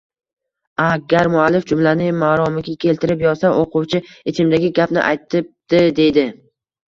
[0.83, 4.01] Agar muallif jumlani maromiga keltirib yozsa, o‘quvchi:
[4.33, 6.27] “Ichimdagi gapni aytibdi”, deydi.